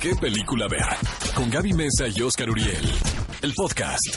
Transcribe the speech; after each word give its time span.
qué 0.00 0.14
película 0.14 0.66
ver. 0.68 0.86
Con 1.34 1.50
Gaby 1.50 1.72
Mesa 1.72 2.06
y 2.08 2.20
Oscar 2.22 2.50
Uriel. 2.50 2.84
El 3.42 3.52
podcast. 3.54 4.16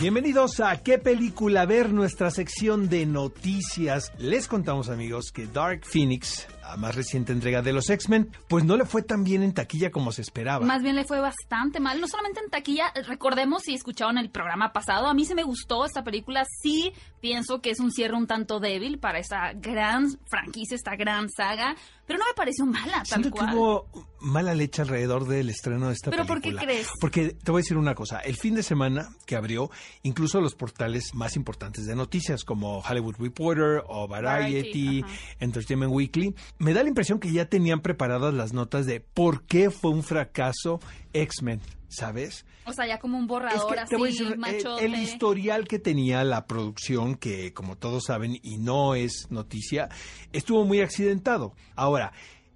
Bienvenidos 0.00 0.60
a 0.60 0.82
¿Qué 0.82 0.98
película 0.98 1.64
ver? 1.64 1.90
Nuestra 1.90 2.30
sección 2.30 2.88
de 2.88 3.06
noticias. 3.06 4.12
Les 4.18 4.46
contamos 4.46 4.90
amigos 4.90 5.32
que 5.32 5.46
Dark 5.46 5.84
Phoenix, 5.84 6.46
la 6.70 6.76
más 6.76 6.94
reciente 6.94 7.32
entrega 7.32 7.62
de 7.62 7.72
los 7.72 7.88
X-Men, 7.90 8.30
pues 8.48 8.64
no 8.64 8.76
le 8.76 8.84
fue 8.84 9.02
tan 9.02 9.24
bien 9.24 9.42
en 9.42 9.52
taquilla 9.54 9.90
como 9.90 10.12
se 10.12 10.22
esperaba. 10.22 10.64
Más 10.64 10.82
bien 10.82 10.96
le 10.96 11.04
fue 11.04 11.20
bastante 11.20 11.80
mal, 11.80 12.00
no 12.00 12.08
solamente 12.08 12.40
en 12.40 12.50
taquilla, 12.50 12.92
recordemos 13.06 13.62
si 13.62 13.74
escucharon 13.74 14.18
el 14.18 14.30
programa 14.30 14.72
pasado, 14.72 15.06
a 15.06 15.14
mí 15.14 15.24
se 15.24 15.34
me 15.34 15.42
gustó 15.42 15.84
esta 15.84 16.02
película, 16.02 16.44
sí 16.62 16.92
pienso 17.20 17.60
que 17.60 17.70
es 17.70 17.80
un 17.80 17.90
cierre 17.92 18.16
un 18.16 18.26
tanto 18.26 18.60
débil 18.60 18.98
para 18.98 19.18
esta 19.18 19.52
gran 19.54 20.18
franquicia, 20.28 20.74
esta 20.76 20.96
gran 20.96 21.28
saga, 21.28 21.74
pero 22.06 22.18
no 22.18 22.24
me 22.24 22.34
pareció 22.34 22.66
mala, 22.66 22.98
tal 22.98 23.06
Siento 23.06 23.30
cual. 23.30 23.50
que 23.50 23.56
hubo 23.56 23.86
mala 24.20 24.54
leche 24.54 24.82
alrededor 24.82 25.26
del 25.26 25.50
estreno 25.50 25.88
de 25.88 25.94
esta 25.94 26.10
¿Pero 26.10 26.24
por 26.26 26.40
película. 26.40 26.60
qué 26.60 26.66
crees? 26.66 26.88
Porque 27.00 27.30
te 27.30 27.50
voy 27.50 27.60
a 27.60 27.62
decir 27.62 27.76
una 27.76 27.94
cosa, 27.94 28.20
el 28.20 28.36
fin 28.36 28.54
de 28.54 28.62
semana 28.62 29.08
que 29.26 29.36
abrió, 29.36 29.70
incluso 30.02 30.40
los 30.40 30.54
portales 30.54 31.14
más 31.14 31.36
importantes 31.36 31.86
de 31.86 31.94
noticias 31.96 32.44
como 32.44 32.78
Hollywood 32.78 33.16
Reporter 33.18 33.82
o 33.88 34.06
Variety. 34.06 35.04
Entertainment 35.40 35.92
Weekly, 35.92 36.34
me 36.58 36.72
da 36.72 36.82
la 36.82 36.88
impresión 36.88 37.18
que 37.20 37.32
ya 37.32 37.48
tenían 37.48 37.80
preparadas 37.80 38.32
las 38.34 38.52
notas 38.52 38.86
de 38.86 39.00
por 39.00 39.44
qué 39.44 39.70
fue 39.70 39.90
un 39.90 40.02
fracaso 40.02 40.80
X-Men, 41.12 41.60
¿sabes? 41.88 42.44
O 42.64 42.72
sea, 42.72 42.86
ya 42.86 42.98
como 42.98 43.18
un 43.18 43.26
borrador 43.26 43.74
Es 43.78 43.86
que 43.88 43.94
así, 43.96 44.02
decir, 44.04 44.26
el- 44.32 44.38
machote. 44.38 44.84
el, 44.84 44.94
historial 44.96 45.68
que 45.68 45.78
tenía 45.78 46.24
la 46.24 46.46
producción, 46.46 47.14
que 47.14 47.52
como 47.52 47.76
todos 47.76 48.04
saben 48.04 48.38
y 48.42 48.58
no 48.58 48.94
es 48.94 49.26
noticia, 49.30 49.88
estuvo 50.32 50.64
muy 50.64 50.80
accidentado. 50.80 51.54
Ahora, 51.76 52.12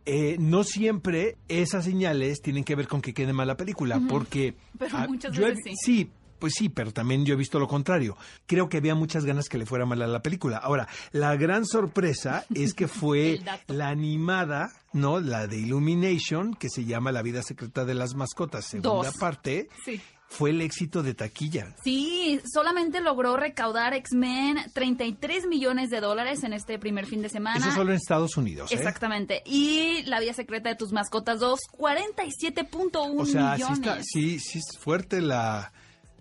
eh, 0.06 0.36
no 0.40 0.64
siempre 0.64 1.36
esas 1.48 1.84
señales 1.84 2.40
tienen 2.42 2.64
que 2.64 2.74
ver 2.74 2.88
con 2.88 3.00
que 3.02 3.14
quede 3.14 3.32
mal 3.32 3.46
la 3.46 3.56
película, 3.56 4.00
porque... 4.08 4.54
Pero 4.78 4.98
muchas 5.08 5.36
he- 5.36 5.40
veces 5.40 5.62
sí. 5.64 5.74
Sí, 5.84 6.10
pues 6.40 6.54
sí, 6.56 6.68
pero 6.68 6.92
también 6.92 7.24
yo 7.24 7.34
he 7.34 7.36
visto 7.36 7.58
lo 7.60 7.68
contrario. 7.68 8.16
Creo 8.46 8.68
que 8.68 8.78
había 8.78 8.94
muchas 8.96 9.24
ganas 9.24 9.48
que 9.48 9.58
le 9.58 9.66
fuera 9.66 9.86
mal 9.86 10.02
a 10.02 10.06
la 10.08 10.22
película. 10.22 10.56
Ahora, 10.56 10.88
la 11.12 11.36
gran 11.36 11.64
sorpresa 11.66 12.44
es 12.54 12.74
que 12.74 12.88
fue 12.88 13.40
la 13.68 13.88
animada, 13.90 14.72
¿no? 14.92 15.20
La 15.20 15.46
de 15.46 15.58
Illumination, 15.58 16.54
que 16.54 16.68
se 16.70 16.84
llama 16.84 17.12
La 17.12 17.22
vida 17.22 17.42
secreta 17.42 17.84
de 17.84 17.94
las 17.94 18.14
mascotas, 18.14 18.64
segunda 18.64 19.08
Dos. 19.10 19.16
parte 19.18 19.68
Sí. 19.84 20.00
fue 20.28 20.50
el 20.50 20.60
éxito 20.60 21.02
de 21.02 21.14
taquilla. 21.14 21.74
Sí, 21.82 22.40
solamente 22.54 23.00
logró 23.00 23.36
recaudar 23.36 23.94
X-Men 23.94 24.58
33 24.72 25.46
millones 25.48 25.90
de 25.90 26.00
dólares 26.00 26.44
en 26.44 26.52
este 26.52 26.78
primer 26.78 27.06
fin 27.06 27.20
de 27.22 27.28
semana. 27.28 27.58
Eso 27.58 27.72
solo 27.74 27.90
en 27.90 27.96
Estados 27.96 28.36
Unidos, 28.36 28.70
¿eh? 28.70 28.76
Exactamente. 28.76 29.42
Y 29.44 30.02
La 30.06 30.20
Vida 30.20 30.32
Secreta 30.32 30.68
de 30.68 30.76
tus 30.76 30.92
Mascotas 30.92 31.40
2, 31.40 31.58
47.1 31.76 33.20
O 33.20 33.26
sea, 33.26 33.56
sí, 33.56 33.62
millones. 33.62 33.78
está, 33.78 34.02
sí, 34.02 34.38
sí 34.38 34.58
es 34.58 34.78
fuerte 34.78 35.20
la, 35.20 35.72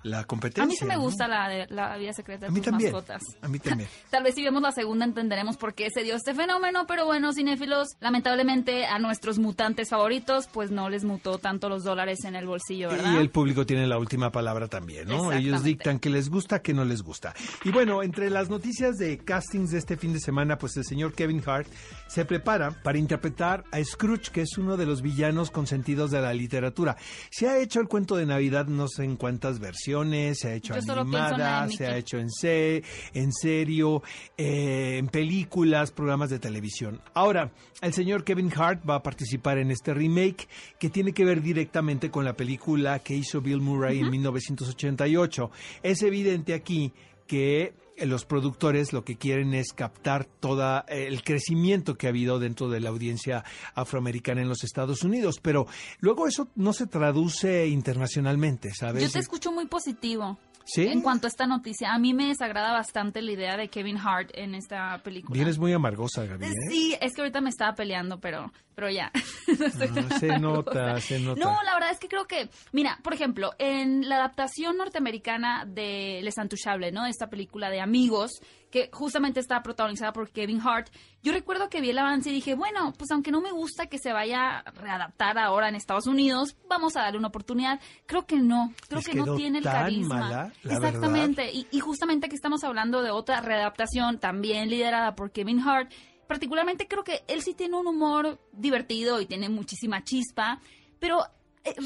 la 0.03 0.23
competencia. 0.23 0.63
A 0.63 0.67
mí 0.67 0.75
sí 0.75 0.85
me 0.85 0.95
¿no? 0.95 1.01
gusta 1.01 1.27
la, 1.27 1.65
la 1.69 1.97
Vida 1.97 2.13
Secreta 2.13 2.41
de 2.41 2.47
A 2.47 2.51
mí 2.51 2.59
tus 2.59 2.65
también. 2.65 2.91
Mascotas. 2.91 3.21
A 3.41 3.47
mí 3.47 3.59
también. 3.59 3.89
Tal 4.09 4.23
vez 4.23 4.35
si 4.35 4.43
vemos 4.43 4.61
la 4.61 4.71
segunda 4.71 5.05
entenderemos 5.05 5.57
por 5.57 5.73
qué 5.73 5.89
se 5.89 6.03
dio 6.03 6.15
este 6.15 6.33
fenómeno, 6.33 6.85
pero 6.87 7.05
bueno, 7.05 7.33
cinéfilos, 7.33 7.89
lamentablemente 7.99 8.85
a 8.85 8.99
nuestros 8.99 9.39
mutantes 9.39 9.89
favoritos 9.89 10.47
pues 10.47 10.71
no 10.71 10.89
les 10.89 11.03
mutó 11.03 11.37
tanto 11.37 11.69
los 11.69 11.83
dólares 11.83 12.19
en 12.25 12.35
el 12.35 12.45
bolsillo, 12.45 12.89
¿verdad? 12.89 13.13
Y 13.13 13.17
el 13.17 13.29
público 13.29 13.65
tiene 13.65 13.87
la 13.87 13.97
última 13.97 14.31
palabra 14.31 14.67
también, 14.67 15.07
¿no? 15.07 15.31
Ellos 15.31 15.63
dictan 15.63 15.99
que 15.99 16.09
les 16.09 16.29
gusta, 16.29 16.61
que 16.61 16.73
no 16.73 16.85
les 16.85 17.01
gusta. 17.01 17.33
Y 17.63 17.71
bueno, 17.71 18.03
entre 18.03 18.29
las 18.29 18.49
noticias 18.49 18.97
de 18.97 19.17
castings 19.17 19.71
de 19.71 19.79
este 19.79 19.97
fin 19.97 20.13
de 20.13 20.19
semana, 20.19 20.57
pues 20.57 20.77
el 20.77 20.85
señor 20.85 21.13
Kevin 21.13 21.41
Hart 21.45 21.67
se 22.07 22.25
prepara 22.25 22.71
para 22.71 22.97
interpretar 22.97 23.63
a 23.71 23.83
Scrooge, 23.83 24.31
que 24.31 24.41
es 24.41 24.57
uno 24.57 24.77
de 24.77 24.85
los 24.85 25.01
villanos 25.01 25.51
consentidos 25.51 26.11
de 26.11 26.21
la 26.21 26.33
literatura. 26.33 26.97
Se 27.31 27.47
ha 27.47 27.57
hecho 27.57 27.79
el 27.79 27.87
cuento 27.87 28.15
de 28.15 28.25
Navidad 28.25 28.67
no 28.67 28.87
sé 28.87 29.03
en 29.03 29.15
cuántas 29.15 29.59
versiones, 29.59 29.88
se 30.35 30.47
ha 30.49 30.53
hecho 30.55 30.73
Yo 30.73 30.79
en 30.79 30.85
animada, 31.01 31.67
se 31.77 31.85
ha 31.87 31.97
hecho 31.97 32.17
en, 32.19 32.29
se- 32.29 32.83
en 33.13 33.31
serio, 33.31 34.01
eh, 34.37 34.97
en 34.97 35.07
películas, 35.07 35.91
programas 35.91 36.29
de 36.29 36.39
televisión. 36.39 37.01
Ahora, 37.13 37.51
el 37.81 37.93
señor 37.93 38.23
Kevin 38.23 38.51
Hart 38.55 38.81
va 38.89 38.95
a 38.95 39.03
participar 39.03 39.57
en 39.57 39.71
este 39.71 39.93
remake 39.93 40.47
que 40.79 40.89
tiene 40.89 41.13
que 41.13 41.25
ver 41.25 41.41
directamente 41.41 42.09
con 42.11 42.25
la 42.25 42.33
película 42.33 42.99
que 42.99 43.15
hizo 43.15 43.41
Bill 43.41 43.61
Murray 43.61 43.99
en 43.99 44.09
1988. 44.09 45.51
Es 45.83 46.01
evidente 46.03 46.53
aquí 46.53 46.91
que 47.27 47.73
los 48.05 48.25
productores 48.25 48.93
lo 48.93 49.03
que 49.03 49.17
quieren 49.17 49.53
es 49.53 49.73
captar 49.73 50.25
todo 50.25 50.83
el 50.87 51.23
crecimiento 51.23 51.95
que 51.95 52.07
ha 52.07 52.09
habido 52.09 52.39
dentro 52.39 52.69
de 52.69 52.79
la 52.79 52.89
audiencia 52.89 53.43
afroamericana 53.75 54.41
en 54.41 54.49
los 54.49 54.63
Estados 54.63 55.03
Unidos, 55.03 55.39
pero 55.41 55.67
luego 55.99 56.27
eso 56.27 56.49
no 56.55 56.73
se 56.73 56.87
traduce 56.87 57.67
internacionalmente, 57.67 58.71
¿sabes? 58.73 59.03
Yo 59.03 59.09
te 59.09 59.19
escucho 59.19 59.51
muy 59.51 59.67
positivo. 59.67 60.37
¿Sí? 60.71 60.85
En 60.87 61.01
cuanto 61.01 61.25
a 61.27 61.29
esta 61.29 61.47
noticia, 61.47 61.93
a 61.93 61.99
mí 61.99 62.13
me 62.13 62.27
desagrada 62.27 62.71
bastante 62.73 63.21
la 63.21 63.31
idea 63.31 63.57
de 63.57 63.69
Kevin 63.69 63.97
Hart 63.97 64.29
en 64.33 64.53
esta 64.55 64.99
película. 65.03 65.33
Vienes 65.33 65.57
muy 65.57 65.73
amargosa, 65.73 66.25
Gaby. 66.25 66.45
¿eh? 66.45 66.53
Sí, 66.69 66.95
es 67.01 67.13
que 67.15 67.21
ahorita 67.21 67.41
me 67.41 67.49
estaba 67.49 67.73
peleando, 67.73 68.19
pero, 68.19 68.51
pero 68.75 68.89
ya. 68.89 69.11
No 69.47 69.65
estoy 69.65 69.87
Ah, 69.87 70.19
se 70.19 70.29
amargosa. 70.31 70.37
nota, 70.39 71.01
se 71.01 71.19
nota. 71.19 71.39
No, 71.39 71.57
la 71.63 71.73
verdad 71.73 71.91
es 71.91 71.99
que 71.99 72.07
creo 72.07 72.25
que, 72.25 72.49
mira, 72.71 72.99
por 73.03 73.13
ejemplo, 73.13 73.51
en 73.57 74.07
la 74.07 74.17
adaptación 74.17 74.77
norteamericana 74.77 75.65
de 75.67 76.19
Les 76.23 76.37
Intouchables, 76.37 76.93
¿no? 76.93 77.05
Esta 77.07 77.29
película 77.29 77.69
de 77.69 77.81
amigos, 77.81 78.31
que 78.69 78.89
justamente 78.93 79.39
está 79.39 79.61
protagonizada 79.63 80.13
por 80.13 80.29
Kevin 80.29 80.61
Hart, 80.61 80.89
yo 81.21 81.31
recuerdo 81.33 81.69
que 81.69 81.81
vi 81.81 81.89
el 81.89 81.97
avance 81.97 82.29
y 82.29 82.33
dije, 82.33 82.55
bueno, 82.55 82.93
pues 82.97 83.11
aunque 83.11 83.31
no 83.31 83.41
me 83.41 83.51
gusta 83.51 83.87
que 83.87 83.97
se 83.97 84.13
vaya 84.13 84.59
a 84.59 84.71
readaptar 84.71 85.37
ahora 85.37 85.69
en 85.69 85.75
Estados 85.75 86.07
Unidos, 86.07 86.55
vamos 86.69 86.95
a 86.95 87.01
darle 87.01 87.19
una 87.19 87.27
oportunidad. 87.29 87.79
Creo 88.05 88.25
que 88.25 88.37
no, 88.37 88.73
creo 88.87 88.99
Les 88.99 89.07
que 89.07 89.15
no 89.15 89.35
tiene 89.35 89.57
el 89.59 89.63
carisma. 89.63 90.19
mala, 90.19 90.53
Exactamente, 90.63 91.51
y, 91.51 91.67
y 91.71 91.79
justamente 91.79 92.27
aquí 92.27 92.35
estamos 92.35 92.63
hablando 92.63 93.01
de 93.01 93.11
otra 93.11 93.41
readaptación 93.41 94.19
también 94.19 94.69
liderada 94.69 95.15
por 95.15 95.31
Kevin 95.31 95.59
Hart. 95.61 95.91
Particularmente 96.27 96.87
creo 96.87 97.03
que 97.03 97.23
él 97.27 97.41
sí 97.41 97.55
tiene 97.55 97.75
un 97.75 97.87
humor 97.87 98.39
divertido 98.51 99.19
y 99.19 99.25
tiene 99.25 99.49
muchísima 99.49 100.03
chispa, 100.03 100.59
pero 100.99 101.23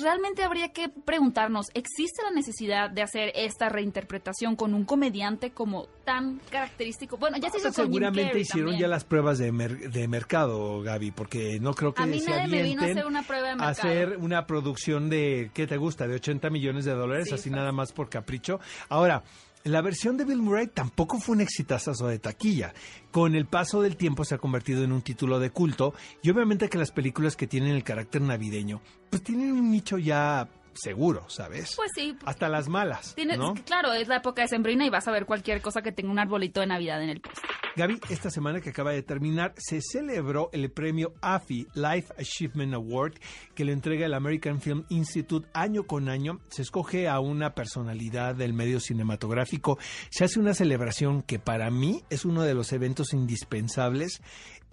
realmente 0.02 0.44
habría 0.44 0.70
que 0.72 0.88
preguntarnos, 0.90 1.68
¿existe 1.74 2.22
la 2.24 2.32
necesidad 2.32 2.90
de 2.90 3.02
hacer 3.02 3.32
esta 3.36 3.70
reinterpretación 3.70 4.56
con 4.56 4.74
un 4.74 4.86
comediante 4.86 5.52
como 5.52 5.88
tan 6.06 6.40
característico? 6.50 7.18
Bueno, 7.18 7.38
ya 7.38 7.50
se 7.50 7.58
hizo 7.58 7.66
Pues 7.68 7.76
Jim 7.76 7.86
seguramente 7.86 8.28
Carrey 8.30 8.42
hicieron 8.44 8.72
también. 8.72 8.82
ya 8.82 8.88
las 8.88 9.04
pruebas 9.04 9.38
de, 9.40 9.52
mer- 9.52 9.92
de 9.92 10.08
mercado, 10.08 10.82
Gaby, 10.82 11.12
porque 11.12 11.60
no 11.60 11.74
creo 11.74 11.94
que 11.94 12.04
A 12.04 12.06
mí 12.06 12.20
se 12.20 12.30
nadie 12.30 12.48
me 12.48 12.64
vino 12.64 12.82
a 12.82 12.86
hacer 12.86 13.06
una 13.06 13.24
prueba 13.24 13.50
de 13.50 13.56
mercado. 13.56 13.72
hacer 13.72 14.18
una 14.18 14.46
producción 14.46 15.10
de, 15.10 15.52
¿qué 15.54 15.68
te 15.68 15.78
gusta? 15.78 16.08
De 16.08 16.16
80 16.16 16.50
millones 16.50 16.86
de 16.86 16.92
dólares, 16.94 17.28
Sí, 17.28 17.34
así 17.34 17.42
fácil. 17.44 17.54
nada 17.54 17.72
más 17.72 17.92
por 17.92 18.10
capricho. 18.10 18.60
Ahora, 18.90 19.24
la 19.64 19.82
versión 19.82 20.18
de 20.18 20.26
Bill 20.26 20.42
Murray 20.42 20.68
tampoco 20.68 21.20
fue 21.20 21.36
un 21.36 21.42
exitazo 21.42 21.94
de 22.08 22.20
taquilla. 22.20 22.74
Con 23.12 23.36
el 23.36 23.46
paso 23.46 23.82
del 23.82 23.96
tiempo 23.96 24.26
se 24.26 24.36
ha 24.36 24.38
convertido 24.38 24.84
en 24.84 24.92
un 24.92 25.02
título 25.02 25.40
de 25.40 25.52
culto 25.52 25.94
y 26.22 26.30
obviamente 26.30 26.70
que 26.70 26.78
las 26.78 26.92
películas 26.92 27.36
que 27.36 27.48
tienen 27.48 27.72
el 27.72 27.84
carácter 27.84 28.22
navideño, 28.22 28.82
pues 29.10 29.24
tienen 29.24 29.54
un 29.54 29.72
nicho 29.72 29.98
ya 29.98 30.50
seguro, 30.76 31.30
¿sabes? 31.30 31.74
Pues 31.76 31.92
sí, 31.96 32.18
Hasta 32.26 32.50
las 32.50 32.68
malas, 32.70 33.16
claro, 33.66 33.94
es 33.94 34.08
la 34.08 34.18
época 34.18 34.42
de 34.42 34.48
Sembrina 34.48 34.86
y 34.86 34.90
vas 34.90 35.08
a 35.08 35.12
ver 35.12 35.26
cualquier 35.26 35.62
cosa 35.62 35.82
que 35.82 35.92
tenga 35.92 36.12
un 36.12 36.20
arbolito 36.20 36.62
de 36.62 36.68
Navidad 36.68 37.02
en 37.04 37.10
el 37.10 37.22
post. 37.22 37.38
Gaby, 37.76 38.00
esta 38.10 38.30
semana 38.30 38.62
que 38.62 38.70
acaba 38.70 38.92
de 38.92 39.02
terminar 39.02 39.54
se 39.58 39.82
celebró 39.82 40.50
el 40.54 40.70
premio 40.72 41.14
AFI 41.22 41.68
Life 41.74 42.14
Achievement 42.20 42.74
Award 42.76 43.14
que 43.56 43.66
le 43.66 43.72
entrega 43.72 44.06
el 44.06 44.14
American 44.14 44.62
Film 44.62 44.86
Institute 44.90 45.50
año 45.54 45.88
con 45.88 46.08
año. 46.08 46.40
Se 46.50 46.62
escoge 46.62 47.08
a 47.08 47.20
una 47.20 47.56
personalidad 47.56 48.36
del 48.36 48.54
medio 48.54 48.80
cinematográfico. 48.80 49.80
Se 50.12 50.24
hace 50.24 50.40
una 50.40 50.54
celebración 50.54 51.24
que 51.24 51.40
para 51.40 51.72
mí 51.72 52.04
es 52.12 52.26
uno 52.26 52.44
de 52.44 52.54
los 52.54 52.72
eventos 52.74 53.14
indispensables 53.14 54.22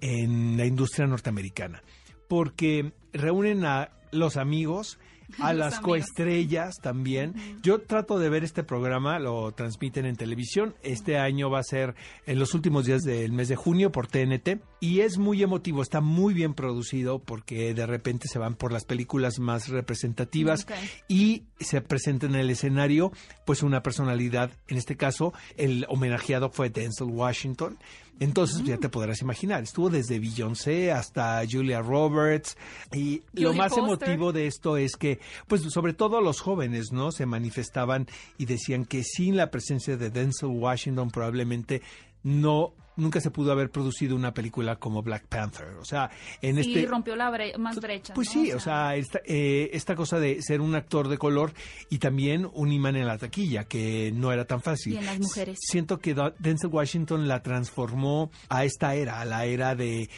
en 0.03 0.59
la 0.59 0.67
industria 0.67 1.07
norteamericana 1.07 1.83
porque 2.31 2.93
reúnen 3.13 3.65
a 3.65 3.91
los 4.13 4.37
amigos, 4.37 5.01
a 5.39 5.53
las 5.53 5.75
amigos. 5.75 5.85
coestrellas 5.85 6.77
también. 6.81 7.35
Yo 7.63 7.81
trato 7.81 8.19
de 8.19 8.29
ver 8.29 8.45
este 8.45 8.63
programa, 8.63 9.19
lo 9.19 9.53
transmiten 9.53 10.07
en 10.07 10.17
televisión. 10.17 10.75
Este 10.83 11.19
año 11.19 11.51
va 11.51 11.61
a 11.61 11.65
ser 11.65 11.95
en 12.27 12.39
los 12.39 12.55
últimos 12.55 12.87
días 12.87 13.03
del 13.03 13.33
mes 13.33 13.49
de 13.49 13.57
junio 13.57 13.93
por 13.93 14.07
TNT 14.07 14.61
y 14.81 15.01
es 15.01 15.19
muy 15.19 15.43
emotivo, 15.43 15.83
está 15.83 16.01
muy 16.01 16.35
bien 16.35 16.55
producido 16.55 17.19
porque 17.19 17.75
de 17.75 17.87
repente 17.87 18.29
se 18.29 18.39
van 18.39 18.55
por 18.55 18.73
las 18.73 18.85
películas 18.85 19.39
más 19.39 19.69
representativas 19.69 20.67
y 21.07 21.45
se 21.59 21.81
presenta 21.81 22.27
en 22.27 22.35
el 22.35 22.51
escenario 22.51 23.13
pues 23.45 23.63
una 23.63 23.83
personalidad, 23.83 24.51
en 24.69 24.79
este 24.79 24.97
caso 24.97 25.33
el 25.57 25.87
homenajeado 25.89 26.51
fue 26.51 26.71
Denzel 26.71 27.09
Washington. 27.09 27.79
Entonces 28.21 28.63
ya 28.65 28.77
te 28.77 28.91
podrás 28.91 29.23
imaginar, 29.23 29.63
estuvo 29.63 29.89
desde 29.89 30.21
Beyoncé 30.21 30.93
hasta 30.93 31.43
Julia 31.51 31.81
Roberts 31.81 32.57
y 32.93 33.23
lo 33.33 33.55
más 33.55 33.73
Foster. 33.73 33.85
emotivo 33.85 34.33
de 34.33 34.47
esto 34.47 34.77
es 34.77 34.97
que 34.97 35.19
pues 35.49 35.63
sobre 35.63 35.95
todo 35.95 36.21
los 36.21 36.41
jóvenes, 36.41 36.93
¿no? 36.93 37.13
Se 37.13 37.25
manifestaban 37.25 38.07
y 38.37 38.45
decían 38.45 38.85
que 38.85 39.03
sin 39.05 39.37
la 39.37 39.51
presencia 39.51 39.97
de 39.97 40.11
Denzel 40.11 40.51
Washington 40.51 41.11
probablemente 41.11 41.81
no 42.23 42.75
nunca 43.01 43.21
se 43.21 43.31
pudo 43.31 43.53
haber 43.53 43.71
producido 43.71 44.15
una 44.15 44.33
película 44.33 44.77
como 44.77 45.03
Black 45.03 45.27
Panther. 45.27 45.69
O 45.81 45.85
sea, 45.85 46.11
en 46.41 46.63
sí, 46.63 46.75
este... 46.75 46.87
rompió 46.87 47.17
la 47.17 47.31
bre 47.31 47.57
más 47.59 47.81
brecha. 47.81 48.15
Pues 48.15 48.29
sí, 48.29 48.53
o 48.53 48.61
sea, 48.61 48.97
esta, 48.97 49.21
eh, 49.25 49.71
esta 49.73 49.95
cosa 49.97 50.19
de 50.19 50.43
ser 50.43 50.61
un 50.61 50.75
actor 50.75 51.09
de 51.09 51.19
color 51.19 51.53
y 51.89 51.99
también 51.99 52.49
un 52.53 52.73
imán 52.73 52.97
en 52.97 53.07
la 53.07 53.19
taquilla, 53.19 53.65
que 53.65 54.13
no 54.15 54.33
era 54.33 54.45
tan 54.45 54.61
fácil. 54.61 54.95
Y 54.95 54.97
en 54.99 55.07
las 55.07 55.19
mujeres. 55.19 55.59
Siento 55.61 55.99
que 55.99 56.15
Denzel 56.39 56.71
Washington 56.71 57.29
la 57.29 57.43
transformó 57.43 58.31
a 58.49 58.65
esta 58.65 58.95
era, 58.95 59.21
a 59.21 59.25
la 59.25 59.45
era 59.45 59.75
de 59.75 60.09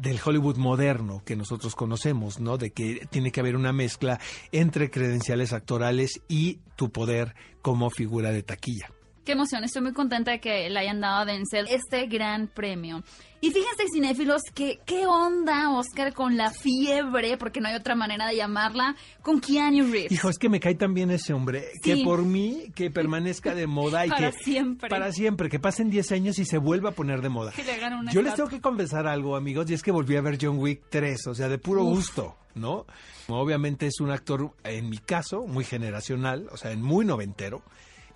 del 0.00 0.18
Hollywood 0.24 0.56
moderno 0.56 1.22
que 1.24 1.36
nosotros 1.36 1.76
conocemos, 1.76 2.40
¿no? 2.40 2.58
De 2.58 2.72
que 2.72 3.06
tiene 3.10 3.30
que 3.30 3.38
haber 3.38 3.54
una 3.54 3.72
mezcla 3.72 4.18
entre 4.50 4.90
credenciales 4.90 5.52
actorales 5.52 6.20
y 6.28 6.58
tu 6.74 6.90
poder 6.90 7.34
como 7.62 7.90
figura 7.90 8.32
de 8.32 8.42
taquilla. 8.42 8.90
Qué 9.26 9.32
emoción, 9.32 9.64
estoy 9.64 9.82
muy 9.82 9.92
contenta 9.92 10.30
de 10.30 10.38
que 10.38 10.70
le 10.70 10.78
hayan 10.78 11.00
dado 11.00 11.22
a 11.22 11.24
Denzel 11.24 11.66
este 11.68 12.06
gran 12.06 12.46
premio. 12.46 13.02
Y 13.40 13.50
fíjense, 13.50 13.88
cinéfilos, 13.92 14.40
que 14.54 14.78
qué 14.86 15.04
onda, 15.04 15.70
Oscar, 15.70 16.14
con 16.14 16.36
la 16.36 16.52
fiebre, 16.52 17.36
porque 17.36 17.60
no 17.60 17.66
hay 17.66 17.74
otra 17.74 17.96
manera 17.96 18.28
de 18.28 18.36
llamarla, 18.36 18.94
con 19.22 19.40
Keanu 19.40 19.90
Reeves. 19.90 20.12
Hijo, 20.12 20.28
es 20.28 20.38
que 20.38 20.48
me 20.48 20.60
cae 20.60 20.76
también 20.76 21.10
ese 21.10 21.32
hombre, 21.32 21.64
que 21.82 22.04
por 22.04 22.22
mí, 22.22 22.70
que 22.76 22.88
permanezca 22.92 23.52
de 23.56 23.66
moda 23.66 24.06
y 24.06 24.10
para 24.10 24.30
que... 24.30 24.38
siempre. 24.44 24.88
Para 24.88 25.10
siempre, 25.10 25.48
que 25.48 25.58
pasen 25.58 25.90
10 25.90 26.12
años 26.12 26.38
y 26.38 26.44
se 26.44 26.58
vuelva 26.58 26.90
a 26.90 26.92
poner 26.92 27.20
de 27.20 27.28
moda. 27.28 27.50
Que 27.50 27.64
le 27.64 27.72
hagan 27.72 27.94
una 27.94 28.12
Yo 28.12 28.22
les 28.22 28.36
tengo 28.36 28.48
que 28.48 28.60
confesar 28.60 29.08
algo, 29.08 29.34
amigos, 29.34 29.68
y 29.68 29.74
es 29.74 29.82
que 29.82 29.90
volví 29.90 30.14
a 30.14 30.20
ver 30.20 30.38
John 30.40 30.58
Wick 30.58 30.82
3, 30.88 31.26
o 31.26 31.34
sea, 31.34 31.48
de 31.48 31.58
puro 31.58 31.82
Uf. 31.82 31.96
gusto, 31.96 32.36
¿no? 32.54 32.86
Obviamente 33.26 33.88
es 33.88 33.98
un 33.98 34.12
actor, 34.12 34.52
en 34.62 34.88
mi 34.88 34.98
caso, 34.98 35.48
muy 35.48 35.64
generacional, 35.64 36.48
o 36.52 36.56
sea, 36.56 36.76
muy 36.76 37.04
noventero. 37.04 37.64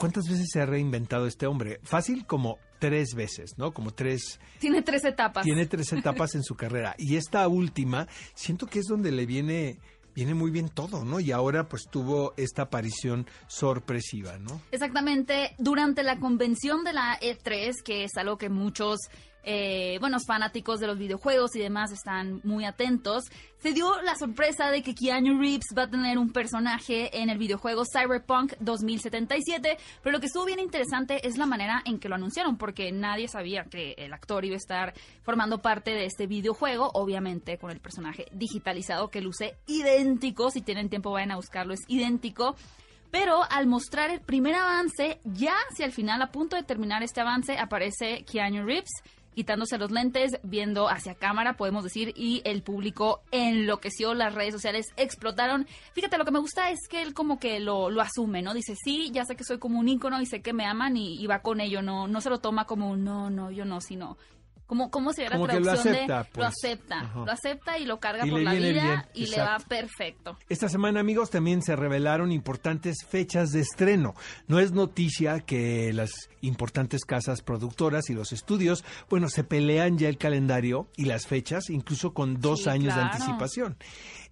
¿Cuántas 0.01 0.31
veces 0.31 0.49
se 0.51 0.63
ha 0.63 0.65
reinventado 0.65 1.27
este 1.27 1.47
hombre? 1.47 1.79
Fácil 1.83 2.25
como 2.25 2.57
tres 2.79 3.15
veces, 3.15 3.59
¿no? 3.59 3.75
Como 3.75 3.93
tres... 3.93 4.41
Tiene 4.59 4.81
tres 4.81 5.05
etapas. 5.05 5.45
Tiene 5.45 5.67
tres 5.67 5.93
etapas 5.93 6.35
en 6.35 6.43
su 6.43 6.55
carrera. 6.55 6.95
Y 6.97 7.17
esta 7.17 7.47
última, 7.49 8.09
siento 8.33 8.67
que 8.67 8.79
es 8.79 8.87
donde 8.87 9.13
le 9.13 9.27
viene 9.27 9.79
viene 10.15 10.33
muy 10.35 10.51
bien 10.51 10.71
todo, 10.71 11.05
¿no? 11.05 11.21
Y 11.21 11.33
ahora 11.33 11.69
pues 11.69 11.83
tuvo 11.91 12.33
esta 12.39 12.63
aparición 12.63 13.27
sorpresiva, 13.47 14.39
¿no? 14.39 14.63
Exactamente, 14.73 15.55
durante 15.59 16.03
la 16.03 16.19
convención 16.19 16.83
de 16.83 16.95
la 16.95 17.21
E3, 17.21 17.83
que 17.85 18.05
es 18.05 18.13
algo 18.17 18.39
que 18.39 18.49
muchos 18.49 19.01
eh, 19.43 19.99
buenos 20.01 20.27
fanáticos 20.27 20.81
de 20.81 20.87
los 20.87 20.99
videojuegos 20.99 21.55
y 21.57 21.61
demás 21.61 21.93
están 21.93 22.41
muy 22.45 22.65
atentos, 22.65 23.25
se 23.59 23.73
dio 23.73 24.01
la 24.03 24.15
sorpresa 24.17 24.71
de 24.71 24.83
que 24.83 24.95
Keanu 24.95 25.39
Reeves 25.39 25.67
va 25.77 25.83
a 25.83 25.91
tener 25.91 26.19
un 26.19 26.33
personaje 26.33 27.21
en 27.21 27.29
el 27.29 27.39
videojuego 27.39 27.85
Cyberpunk 27.85 28.55
2077, 28.61 29.77
pero 30.03 30.13
lo 30.13 30.21
que 30.21 30.27
estuvo 30.27 30.47
bien 30.47 30.61
interesante 30.61 31.27
es 31.27 31.37
la 31.37 31.47
manera 31.47 31.83
en 31.85 31.99
que 31.99 32.09
lo 32.09 32.15
anunciaron, 32.15 32.57
porque 32.57 32.91
nadie 32.93 33.29
sabía 33.29 33.65
que 33.65 33.93
el 33.99 34.13
actor 34.13 34.45
iba 34.45 34.55
a 34.55 34.57
estar 34.57 34.95
formando 35.23 35.59
parte 35.59 35.91
de 35.91 36.07
este 36.07 36.27
videojuego, 36.27 36.91
obviamente 36.95 37.59
con 37.59 37.71
el 37.71 37.81
personaje 37.81 38.27
digitalizado 38.33 39.09
que 39.09 39.21
luce 39.21 39.57
idéntico, 39.67 40.51
si 40.51 40.63
tienen 40.63 40.89
tiempo 40.89 41.11
vayan 41.11 41.33
a 41.33 41.37
buscarlo, 41.37 41.75
es 41.75 41.81
idéntico. 41.89 42.57
Pero 43.11 43.43
al 43.51 43.67
mostrar 43.67 44.11
el 44.11 44.21
primer 44.21 44.55
avance, 44.55 45.21
ya 45.25 45.55
hacia 45.71 45.85
el 45.85 45.93
final, 45.93 46.23
a 46.23 46.31
punto 46.31 46.55
de 46.55 46.63
terminar 46.63 47.03
este 47.03 47.21
avance, 47.21 47.59
aparece 47.59 48.25
Keanu 48.25 48.65
Reeves 48.65 49.03
quitándose 49.35 49.79
los 49.79 49.91
lentes, 49.91 50.39
viendo 50.43 50.89
hacia 50.89 51.15
cámara, 51.15 51.57
podemos 51.57 51.85
decir, 51.85 52.13
y 52.17 52.43
el 52.45 52.63
público 52.63 53.23
enloqueció, 53.31 54.15
las 54.15 54.35
redes 54.35 54.55
sociales 54.55 54.87
explotaron. 54.97 55.67
Fíjate, 55.93 56.19
lo 56.19 56.25
que 56.25 56.31
me 56.31 56.41
gusta 56.41 56.71
es 56.71 56.79
que 56.89 57.03
él 57.03 57.15
como 57.15 57.39
que 57.39 57.61
lo, 57.61 57.91
lo 57.91 58.01
asume, 58.01 58.43
¿no? 58.43 58.55
Dice, 58.55 58.75
sí, 58.77 59.11
ya 59.13 59.25
sé 59.25 59.37
que 59.37 59.45
soy 59.45 59.59
como 59.59 59.79
un 59.79 59.89
ícono 59.89 60.21
y 60.21 60.27
sé 60.27 60.43
que 60.43 60.53
me 60.53 60.67
aman 60.67 60.97
y, 60.97 61.21
y 61.21 61.27
va 61.27 61.43
con 61.43 61.61
ello, 61.61 61.83
no, 61.83 62.09
no 62.09 62.21
se 62.21 62.31
lo 62.31 62.39
toma 62.39 62.67
como 62.67 62.91
un 62.91 63.05
no, 63.05 63.31
no, 63.31 63.51
yo 63.51 63.65
no, 63.65 63.81
sino... 63.81 64.17
¿Cómo, 64.71 64.89
cómo 64.89 65.13
sería 65.13 65.33
Como 65.33 65.49
la 65.49 65.55
que 65.55 65.59
lo 65.59 65.65
traducción 65.65 65.95
acepta, 65.97 66.19
de 66.19 66.23
lo 66.23 66.31
pues. 66.33 66.47
acepta? 66.47 67.01
Ajá. 67.01 67.25
Lo 67.25 67.33
acepta 67.33 67.79
y 67.79 67.85
lo 67.87 67.99
carga 67.99 68.25
Y 68.25 68.31
por 68.31 68.41
la 68.41 68.55
vida 68.55 68.71
bien, 68.71 69.03
y 69.15 69.27
le 69.27 69.39
va 69.39 69.59
perfecto. 69.59 70.39
Esta 70.49 70.69
semana, 70.69 71.01
amigos, 71.01 71.29
también 71.29 71.61
se 71.61 71.75
revelaron 71.75 72.31
importantes 72.31 72.99
fechas 73.05 73.51
de 73.51 73.63
estreno. 73.63 74.15
No 74.47 74.61
es 74.61 74.71
noticia 74.71 75.41
que 75.41 75.93
las 75.93 76.13
importantes 76.41 77.05
casas 77.05 77.43
productoras 77.43 78.11
y 78.11 78.15
los 78.15 78.33
estudios, 78.33 78.85
bueno, 79.09 79.29
se 79.29 79.43
pelean 79.43 79.99
ya 79.99 80.09
el 80.09 80.19
calendario 80.19 80.87
y 80.97 81.07
las 81.07 81.27
fechas, 81.27 81.69
incluso 81.69 82.15
con 82.15 82.41
dos 82.41 82.63
Sí, 82.63 82.69
años 82.71 82.95
de 82.95 83.01
anticipación. 83.01 83.77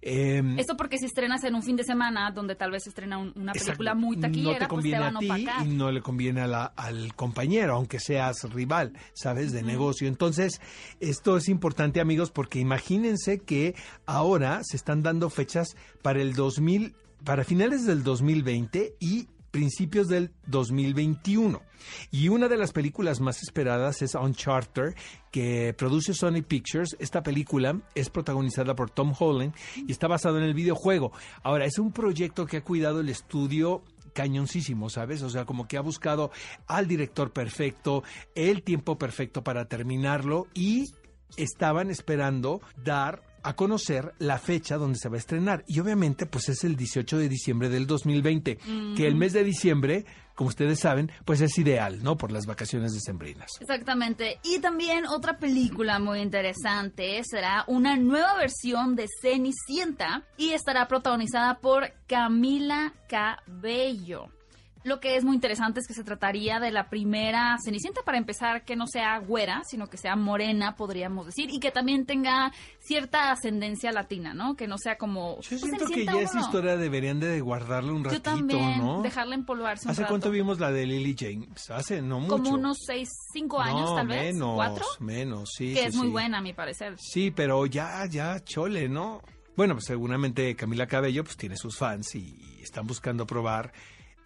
Em, 0.01 0.57
Esto 0.57 0.77
porque 0.77 0.97
si 0.97 1.05
estrenas 1.05 1.43
en 1.43 1.55
un 1.55 1.61
fin 1.63 1.75
de 1.75 1.83
semana 1.83 2.31
donde 2.31 2.55
tal 2.55 2.71
vez 2.71 2.83
se 2.83 2.89
estrena 2.89 3.17
un- 3.17 3.33
una 3.35 3.51
película 3.51 3.91
Exacto. 3.91 3.95
muy 3.95 4.17
taquillera, 4.17 4.51
no 4.53 4.53
te 4.53 4.59
pues 4.59 4.67
te 4.67 4.67
conviene 4.75 4.99
van 4.99 5.15
a 5.15 5.19
a 5.19 5.35
ti 5.61 5.69
y 5.69 5.75
no 5.75 5.91
le 5.91 6.01
conviene 6.01 6.41
a 6.41 6.47
la- 6.47 6.65
al 6.65 7.13
compañero, 7.15 7.75
aunque 7.75 7.99
seas 7.99 8.43
rival, 8.53 8.93
¿sabes? 9.13 9.51
De 9.51 9.61
negocio. 9.61 10.07
Entonces, 10.07 10.61
esto 11.01 11.35
es 11.37 11.49
importante, 11.49 11.99
amigos, 11.99 12.31
porque 12.31 12.59
imagínense 12.59 13.39
que 13.39 13.75
ahora 14.05 14.61
se 14.63 14.77
están 14.77 15.03
dando 15.03 15.29
fechas 15.29 15.75
para 16.01 16.21
el 16.21 16.33
2000, 16.33 16.95
para 17.25 17.43
finales 17.43 17.85
del 17.85 18.03
2020 18.03 18.93
y 19.01 19.27
principios 19.51 20.07
del 20.07 20.31
2021. 20.47 21.61
Y 22.11 22.29
una 22.29 22.47
de 22.47 22.57
las 22.57 22.71
películas 22.71 23.19
más 23.19 23.41
esperadas 23.41 24.01
es 24.01 24.15
Uncharted, 24.15 24.95
que 25.31 25.73
produce 25.77 26.13
Sony 26.13 26.41
Pictures. 26.47 26.95
Esta 26.99 27.23
película 27.23 27.79
es 27.95 28.09
protagonizada 28.09 28.75
por 28.75 28.89
Tom 28.89 29.13
Holland 29.17 29.53
y 29.75 29.91
está 29.91 30.07
basado 30.07 30.37
en 30.37 30.43
el 30.43 30.53
videojuego. 30.53 31.11
Ahora, 31.43 31.65
es 31.65 31.79
un 31.79 31.91
proyecto 31.91 32.45
que 32.45 32.57
ha 32.57 32.63
cuidado 32.63 32.99
el 32.99 33.09
estudio 33.09 33.83
cañoncísimo, 34.13 34.89
¿sabes? 34.89 35.21
O 35.21 35.29
sea, 35.29 35.45
como 35.45 35.67
que 35.67 35.77
ha 35.77 35.81
buscado 35.81 36.31
al 36.67 36.87
director 36.87 37.31
perfecto, 37.31 38.03
el 38.35 38.63
tiempo 38.63 38.97
perfecto 38.97 39.43
para 39.43 39.65
terminarlo 39.65 40.47
y 40.53 40.85
estaban 41.37 41.89
esperando 41.89 42.61
dar 42.83 43.28
a 43.43 43.55
conocer 43.55 44.13
la 44.19 44.37
fecha 44.37 44.77
donde 44.77 44.97
se 44.97 45.09
va 45.09 45.15
a 45.15 45.19
estrenar. 45.19 45.63
Y 45.67 45.79
obviamente, 45.79 46.25
pues 46.25 46.49
es 46.49 46.63
el 46.63 46.75
18 46.75 47.17
de 47.17 47.29
diciembre 47.29 47.69
del 47.69 47.87
2020, 47.87 48.57
que 48.95 49.07
el 49.07 49.15
mes 49.15 49.33
de 49.33 49.43
diciembre, 49.43 50.05
como 50.35 50.49
ustedes 50.49 50.79
saben, 50.79 51.11
pues 51.25 51.41
es 51.41 51.57
ideal, 51.57 52.01
¿no? 52.03 52.17
Por 52.17 52.31
las 52.31 52.45
vacaciones 52.45 52.93
decembrinas. 52.93 53.49
Exactamente. 53.59 54.39
Y 54.43 54.59
también 54.59 55.05
otra 55.05 55.37
película 55.37 55.99
muy 55.99 56.19
interesante 56.19 57.21
será 57.23 57.63
una 57.67 57.97
nueva 57.97 58.35
versión 58.35 58.95
de 58.95 59.07
Cenicienta 59.21 60.23
y 60.37 60.51
estará 60.51 60.87
protagonizada 60.87 61.59
por 61.59 61.91
Camila 62.07 62.93
Cabello. 63.07 64.38
Lo 64.83 64.99
que 65.01 65.17
es 65.17 65.25
muy 65.25 65.35
interesante 65.35 65.81
es 65.81 65.87
que 65.87 65.93
se 65.93 66.03
trataría 66.03 66.59
de 66.59 66.71
la 66.71 66.89
primera 66.89 67.57
Cenicienta, 67.63 68.01
para 68.03 68.17
empezar, 68.17 68.63
que 68.63 68.75
no 68.75 68.87
sea 68.87 69.17
güera, 69.19 69.61
sino 69.65 69.87
que 69.87 69.97
sea 69.97 70.15
morena, 70.15 70.75
podríamos 70.75 71.25
decir, 71.25 71.49
y 71.49 71.59
que 71.59 71.71
también 71.71 72.05
tenga 72.05 72.53
cierta 72.79 73.31
ascendencia 73.31 73.91
latina, 73.91 74.33
¿no? 74.33 74.55
Que 74.55 74.67
no 74.67 74.77
sea 74.77 74.97
como... 74.97 75.41
Yo 75.41 75.49
pues, 75.49 75.61
siento 75.61 75.85
que 75.85 76.05
ya 76.05 76.21
esa 76.21 76.39
historia 76.39 76.77
deberían 76.77 77.19
de 77.19 77.41
guardarle 77.41 77.91
un 77.91 78.03
Yo 78.03 78.09
ratito, 78.11 78.31
también, 78.31 78.77
¿no? 78.77 79.01
dejarla 79.01 79.35
empolvarse 79.35 79.85
un 79.85 79.91
¿Hace 79.91 80.01
rato. 80.03 80.13
cuánto 80.13 80.31
vimos 80.31 80.59
la 80.59 80.71
de 80.71 80.85
Lily 80.85 81.15
James? 81.17 81.69
Hace 81.71 82.01
no 82.01 82.21
mucho. 82.21 82.37
Como 82.37 82.51
unos 82.51 82.77
seis, 82.85 83.09
cinco 83.33 83.59
años 83.59 83.89
No, 83.89 83.95
tal 83.95 84.07
vez, 84.07 84.33
menos, 84.33 84.55
cuatro, 84.55 84.85
menos, 84.99 85.49
sí. 85.57 85.73
que 85.73 85.81
sí, 85.81 85.85
es 85.87 85.95
muy 85.95 86.07
buena 86.07 86.37
a 86.37 86.41
mi 86.41 86.53
parecer. 86.53 86.95
Sí, 86.97 87.31
pero 87.31 87.65
ya, 87.65 88.05
ya, 88.05 88.39
chole, 88.43 88.87
¿no? 88.87 89.21
Bueno, 89.57 89.73
pues 89.73 89.85
seguramente 89.85 90.55
Camila 90.55 90.87
Cabello 90.87 91.25
pues 91.25 91.35
tiene 91.35 91.57
sus 91.57 91.77
fans 91.77 92.15
y 92.15 92.59
están 92.61 92.87
buscando 92.87 93.27
probar 93.27 93.73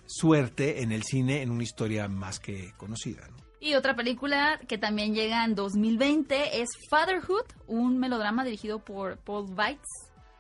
suerte 0.05 0.81
en 0.83 0.91
el 0.91 1.03
cine 1.03 1.41
en 1.41 1.51
una 1.51 1.63
historia 1.63 2.07
más 2.07 2.39
que 2.39 2.71
conocida, 2.77 3.27
¿no? 3.29 3.37
Y 3.59 3.75
otra 3.75 3.95
película 3.95 4.59
que 4.67 4.77
también 4.77 5.13
llega 5.15 5.45
en 5.45 5.55
2020 5.55 6.61
es 6.61 6.67
Fatherhood, 6.89 7.45
un 7.67 7.97
melodrama 7.97 8.43
dirigido 8.43 8.79
por 8.79 9.17
Paul 9.19 9.45
Weitz 9.57 9.87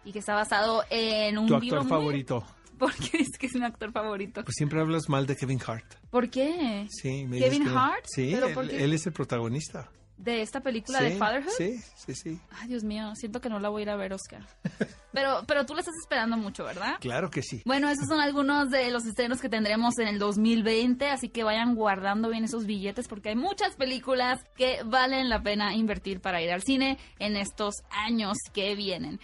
y 0.03 0.11
que 0.11 0.19
está 0.19 0.33
basado 0.35 0.83
en 0.89 1.37
un 1.37 1.47
Tu 1.47 1.55
actor 1.55 1.79
muy- 1.81 1.89
favorito. 1.89 2.43
¿Por 2.77 2.93
qué 2.95 3.19
es 3.19 3.37
que 3.37 3.45
es 3.45 3.55
un 3.55 3.63
actor 3.63 3.91
favorito? 3.93 4.43
Pues 4.43 4.55
siempre 4.57 4.81
hablas 4.81 5.07
mal 5.07 5.25
de 5.25 5.37
Kevin 5.37 5.59
Hart. 5.65 5.85
¿Por 6.09 6.29
qué? 6.29 6.85
Sí, 6.89 7.25
me 7.25 7.39
¿Kevin 7.39 7.59
dices 7.59 7.73
que- 7.73 7.79
Hart? 7.79 8.05
Sí, 8.07 8.31
¿Pero 8.33 8.47
él, 8.47 8.53
por 8.53 8.67
qué? 8.67 8.83
él 8.83 8.91
es 8.93 9.05
el 9.05 9.13
protagonista. 9.13 9.89
¿De 10.17 10.41
esta 10.41 10.61
película 10.61 10.99
sí, 10.99 11.05
de 11.05 11.17
Fatherhood? 11.17 11.51
Sí, 11.57 11.81
sí, 11.95 12.15
sí. 12.15 12.39
Ay, 12.51 12.67
Dios 12.67 12.83
mío, 12.83 13.13
siento 13.15 13.41
que 13.41 13.49
no 13.49 13.59
la 13.59 13.69
voy 13.69 13.81
a 13.81 13.83
ir 13.83 13.89
a 13.89 13.95
ver, 13.95 14.13
Oscar. 14.13 14.45
Pero, 15.13 15.43
pero 15.45 15.63
tú 15.63 15.75
la 15.75 15.81
estás 15.81 15.93
esperando 16.01 16.37
mucho, 16.37 16.63
¿verdad? 16.63 16.95
Claro 16.99 17.29
que 17.29 17.43
sí. 17.43 17.61
Bueno, 17.65 17.87
esos 17.87 18.07
son 18.07 18.19
algunos 18.19 18.71
de 18.71 18.89
los 18.89 19.05
estrenos 19.05 19.41
que 19.41 19.47
tendremos 19.47 19.99
en 19.99 20.07
el 20.07 20.17
2020, 20.17 21.07
así 21.07 21.29
que 21.29 21.43
vayan 21.43 21.75
guardando 21.75 22.29
bien 22.29 22.45
esos 22.45 22.65
billetes 22.65 23.07
porque 23.07 23.29
hay 23.29 23.35
muchas 23.35 23.75
películas 23.75 24.41
que 24.55 24.81
valen 24.83 25.29
la 25.29 25.43
pena 25.43 25.75
invertir 25.75 26.19
para 26.19 26.41
ir 26.41 26.51
al 26.51 26.63
cine 26.63 26.97
en 27.19 27.37
estos 27.37 27.75
años 27.91 28.37
que 28.53 28.73
vienen. 28.73 29.19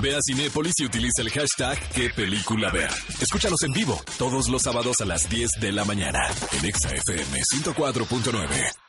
Ve 0.00 0.14
a 0.14 0.18
Cinépolis 0.26 0.74
y 0.78 0.86
utiliza 0.86 1.20
el 1.20 1.30
hashtag 1.30 1.78
qué 1.94 2.08
película 2.08 2.70
ver. 2.70 2.90
Escúchanos 3.20 3.62
en 3.64 3.72
vivo 3.72 4.00
todos 4.16 4.48
los 4.48 4.62
sábados 4.62 5.00
a 5.00 5.04
las 5.04 5.28
10 5.28 5.50
de 5.60 5.72
la 5.72 5.84
mañana 5.84 6.20
en 6.52 6.64
Exa 6.64 6.88
FM 6.94 7.38
104.9. 7.54 8.87